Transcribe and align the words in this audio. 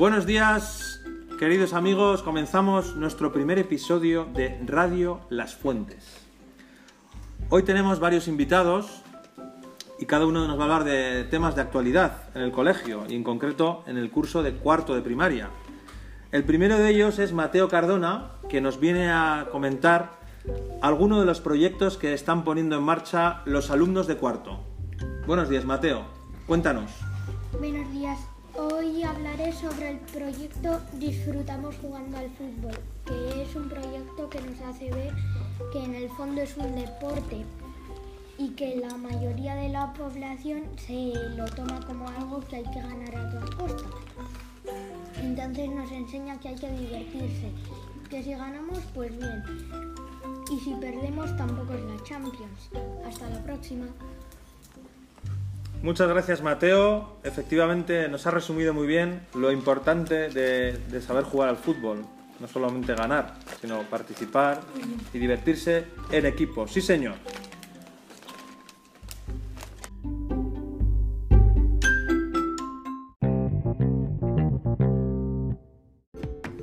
Buenos 0.00 0.24
días, 0.24 1.02
queridos 1.38 1.74
amigos. 1.74 2.22
Comenzamos 2.22 2.96
nuestro 2.96 3.34
primer 3.34 3.58
episodio 3.58 4.24
de 4.24 4.58
Radio 4.64 5.20
Las 5.28 5.54
Fuentes. 5.54 6.26
Hoy 7.50 7.64
tenemos 7.64 8.00
varios 8.00 8.26
invitados 8.26 9.02
y 9.98 10.06
cada 10.06 10.24
uno 10.24 10.48
nos 10.48 10.56
va 10.58 10.62
a 10.62 10.64
hablar 10.64 10.84
de 10.84 11.24
temas 11.24 11.54
de 11.54 11.60
actualidad 11.60 12.30
en 12.34 12.40
el 12.40 12.50
colegio 12.50 13.04
y 13.10 13.14
en 13.14 13.22
concreto 13.22 13.84
en 13.86 13.98
el 13.98 14.10
curso 14.10 14.42
de 14.42 14.54
cuarto 14.54 14.94
de 14.94 15.02
primaria. 15.02 15.50
El 16.32 16.44
primero 16.44 16.78
de 16.78 16.88
ellos 16.88 17.18
es 17.18 17.34
Mateo 17.34 17.68
Cardona, 17.68 18.30
que 18.48 18.62
nos 18.62 18.80
viene 18.80 19.10
a 19.10 19.48
comentar 19.52 20.12
algunos 20.80 21.20
de 21.20 21.26
los 21.26 21.42
proyectos 21.42 21.98
que 21.98 22.14
están 22.14 22.42
poniendo 22.44 22.74
en 22.78 22.84
marcha 22.84 23.42
los 23.44 23.70
alumnos 23.70 24.06
de 24.06 24.16
cuarto. 24.16 24.60
Buenos 25.26 25.50
días, 25.50 25.66
Mateo. 25.66 26.06
Cuéntanos. 26.46 26.90
Buenos 27.60 27.92
días. 27.92 28.18
Hoy 28.56 29.02
hablaré 29.02 29.52
sobre 29.52 29.90
el 29.90 29.98
proyecto 29.98 30.80
Disfrutamos 30.94 31.76
jugando 31.80 32.18
al 32.18 32.30
fútbol, 32.30 32.78
que 33.06 33.42
es 33.42 33.54
un 33.54 33.68
proyecto 33.68 34.28
que 34.28 34.40
nos 34.40 34.60
hace 34.62 34.90
ver 34.90 35.14
que 35.72 35.84
en 35.84 35.94
el 35.94 36.08
fondo 36.10 36.40
es 36.40 36.56
un 36.56 36.74
deporte 36.74 37.44
y 38.38 38.48
que 38.50 38.76
la 38.76 38.96
mayoría 38.96 39.54
de 39.54 39.68
la 39.68 39.92
población 39.92 40.62
se 40.76 41.12
lo 41.36 41.44
toma 41.46 41.80
como 41.86 42.08
algo 42.08 42.40
que 42.40 42.56
hay 42.56 42.64
que 42.64 42.80
ganar 42.80 43.14
a 43.14 43.30
toda 43.30 43.56
costa. 43.56 43.88
Entonces 45.20 45.70
nos 45.70 45.90
enseña 45.92 46.38
que 46.40 46.48
hay 46.48 46.56
que 46.56 46.70
divertirse, 46.70 47.52
que 48.08 48.22
si 48.22 48.32
ganamos 48.32 48.80
pues 48.94 49.16
bien 49.16 49.44
y 50.50 50.58
si 50.58 50.74
perdemos 50.74 51.36
tampoco 51.36 51.74
es 51.74 51.84
la 51.84 52.02
Champions. 52.02 52.70
Hasta 53.06 53.28
la 53.28 53.42
próxima. 53.42 53.86
Muchas 55.82 56.08
gracias 56.08 56.42
Mateo. 56.42 57.16
Efectivamente 57.24 58.06
nos 58.08 58.26
ha 58.26 58.30
resumido 58.30 58.74
muy 58.74 58.86
bien 58.86 59.22
lo 59.34 59.50
importante 59.50 60.28
de, 60.28 61.00
saber 61.00 61.24
jugar 61.24 61.48
al 61.48 61.56
fútbol. 61.56 62.04
No 62.38 62.46
solamente 62.46 62.94
ganar, 62.94 63.34
sino 63.60 63.82
participar 63.82 64.60
y 65.12 65.18
divertirse 65.18 65.84
en 66.10 66.26
equipo. 66.26 66.66
Sí, 66.66 66.80
señor. 66.80 67.14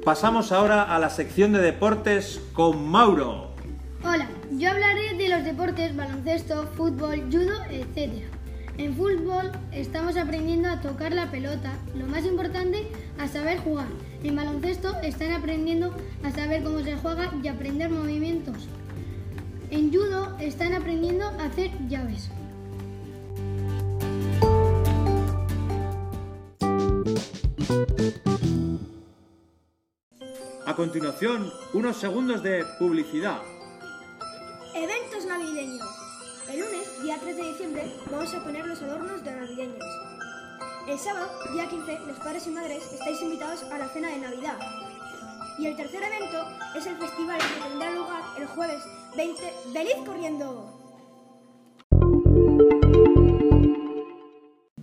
Pasamos 0.04 0.52
ahora 0.52 0.96
a 0.96 1.00
la 1.00 1.10
sección 1.10 1.54
de 1.54 1.60
deportes 1.60 2.42
con 2.54 2.88
Mauro. 2.88 3.52
Hola, 4.04 4.30
yo 4.52 4.72
hablaré 4.72 5.16
de 5.16 5.30
los 5.30 5.44
deportes 5.44 5.96
baloncesto, 5.96 6.66
fútbol, 6.76 7.24
judo, 7.30 7.54
etc. 7.70 8.37
En 8.78 8.96
fútbol 8.96 9.52
estamos 9.72 10.18
aprendiendo 10.18 10.70
a 10.70 10.82
tocar 10.82 11.12
la 11.12 11.32
pelota, 11.32 11.74
lo 11.96 12.06
más 12.06 12.26
importante, 12.26 12.88
a 13.18 13.28
saber 13.28 13.58
jugar. 13.58 13.88
En 14.24 14.36
baloncesto 14.36 14.96
están 15.02 15.32
aprendiendo 15.32 15.96
a 16.24 16.32
saber 16.32 16.64
cómo 16.64 16.82
se 16.82 16.96
juega 16.96 17.34
y 17.42 17.48
aprender 17.48 17.90
movimientos. 17.90 18.68
En 19.72 19.92
judo 19.92 20.38
están 20.40 20.74
aprendiendo 20.74 21.26
a 21.26 21.46
hacer 21.46 21.72
llaves. 21.90 22.30
A 30.68 30.76
continuación, 30.76 31.52
unos 31.74 31.98
segundos 31.98 32.44
de 32.44 32.64
publicidad. 32.78 33.42
Eventos 34.76 35.26
navideños. 35.26 36.07
El 36.50 36.62
lunes, 36.62 37.04
día 37.04 37.18
3 37.20 37.36
de 37.36 37.44
diciembre, 37.44 37.84
vamos 38.10 38.34
a 38.34 38.42
poner 38.42 38.66
los 38.66 38.82
adornos 38.82 39.22
de 39.22 39.36
navideños. 39.36 39.84
El 40.88 40.98
sábado, 40.98 41.28
día 41.52 41.68
15, 41.68 42.00
los 42.08 42.18
padres 42.20 42.48
y 42.48 42.52
madres 42.52 42.84
estáis 42.94 43.22
invitados 43.22 43.64
a 43.64 43.78
la 43.78 43.90
cena 43.90 44.10
de 44.10 44.20
Navidad. 44.20 44.58
Y 45.60 45.66
el 45.66 45.76
tercer 45.76 46.02
evento 46.02 46.48
es 46.78 46.86
el 46.88 46.96
festival 46.96 47.38
que 47.38 47.68
tendrá 47.68 47.92
lugar 47.92 48.22
el 48.40 48.46
jueves 48.48 48.82
20. 49.18 49.44
¡Feliz 49.74 49.96
corriendo! 50.06 50.74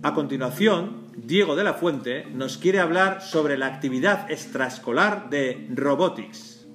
A 0.03 0.13
continuación, 0.13 1.11
Diego 1.15 1.55
de 1.55 1.63
la 1.63 1.73
Fuente 1.73 2.25
nos 2.25 2.59
quiere 2.59 2.79
hablar 2.79 3.23
sobre 3.23 3.57
la 3.57 3.65
actividad 3.65 4.29
extraescolar 4.29 5.31
de 5.31 5.67
Robotics. 5.73 6.67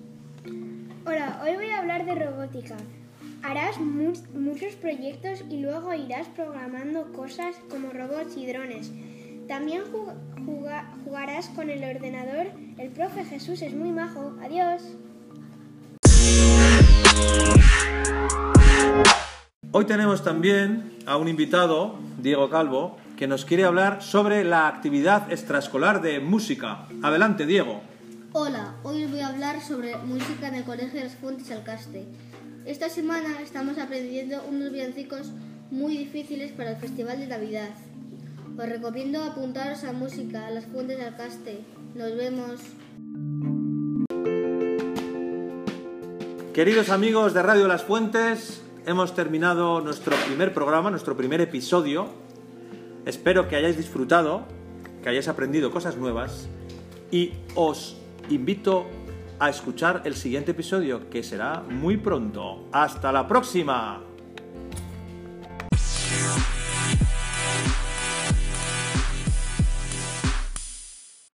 Hola, 1.07 1.41
hoy 1.45 1.55
voy 1.55 1.71
a 1.71 1.79
hablar 1.79 2.05
de 2.05 2.15
robótica. 2.17 2.77
Harás 3.43 3.79
mu 3.81 4.13
muchos 4.35 4.75
proyectos 4.75 5.45
y 5.49 5.61
luego 5.61 5.95
irás 5.95 6.29
programando 6.29 7.11
cosas 7.13 7.57
como 7.71 7.91
robots 7.91 8.37
y 8.37 8.47
drones. 8.47 8.93
También 9.49 9.83
jug 9.91 10.13
juga 10.45 10.93
jugarás 11.05 11.49
con 11.49 11.71
el 11.71 11.83
ordenador. 11.83 12.53
El 12.77 12.91
profe 12.91 13.25
Jesús 13.25 13.63
es 13.63 13.75
muy 13.75 13.93
majo. 13.93 14.35
Adiós. 14.43 14.83
Hoy 19.73 19.85
tenemos 19.87 20.23
también 20.23 20.93
a 21.07 21.17
un 21.17 21.29
invitado, 21.29 21.99
Diego 22.19 22.51
Calvo, 22.51 22.99
que 23.17 23.27
nos 23.27 23.45
quiere 23.47 23.65
hablar 23.65 24.03
sobre 24.03 24.45
la 24.45 24.69
actividad 24.69 25.33
extraescolar 25.33 26.03
de 26.03 26.21
música. 26.21 26.87
Adelante, 27.03 27.47
Diego. 27.47 27.81
Hola, 28.33 28.75
hoy 28.83 29.05
os 29.05 29.11
voy 29.11 29.21
a 29.21 29.29
hablar 29.29 29.61
sobre 29.61 29.97
música 29.97 30.49
en 30.49 30.57
el 30.57 30.65
Colegio 30.65 31.01
de 31.01 31.05
las 31.05 31.17
Fuentes 31.17 31.51
Alcaste. 31.51 32.07
Esta 32.67 32.91
semana 32.91 33.41
estamos 33.41 33.79
aprendiendo 33.79 34.43
unos 34.47 34.71
villancicos 34.71 35.33
muy 35.71 35.97
difíciles 35.97 36.53
para 36.53 36.73
el 36.73 36.77
Festival 36.77 37.19
de 37.19 37.27
Navidad. 37.27 37.71
Os 38.59 38.69
recomiendo 38.69 39.23
apuntaros 39.25 39.83
a 39.85 39.93
música 39.93 40.47
a 40.47 40.51
las 40.51 40.67
Fuentes 40.67 40.99
de 40.99 41.05
Alcaste. 41.07 41.61
Nos 41.95 42.15
vemos. 42.17 42.61
Queridos 46.53 46.91
amigos 46.91 47.33
de 47.33 47.43
Radio 47.43 47.67
Las 47.67 47.83
Fuentes, 47.83 48.61
hemos 48.85 49.15
terminado 49.15 49.81
nuestro 49.81 50.15
primer 50.27 50.53
programa, 50.53 50.91
nuestro 50.91 51.17
primer 51.17 51.41
episodio. 51.41 52.09
Espero 53.07 53.49
que 53.49 53.57
hayáis 53.57 53.79
disfrutado, 53.79 54.45
que 55.03 55.09
hayáis 55.09 55.29
aprendido 55.29 55.71
cosas 55.71 55.97
nuevas 55.97 56.49
y 57.11 57.33
os 57.55 57.97
invito 58.29 58.85
a 59.41 59.49
escuchar 59.49 60.03
el 60.05 60.15
siguiente 60.15 60.51
episodio 60.51 61.09
que 61.09 61.23
será 61.23 61.61
muy 61.61 61.97
pronto. 61.97 62.69
¡Hasta 62.73 63.11
la 63.11 63.27
próxima! 63.27 64.10